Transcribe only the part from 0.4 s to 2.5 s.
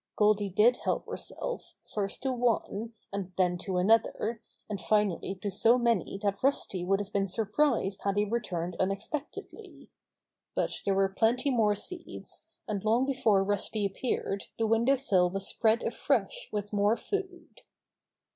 did help herself, first to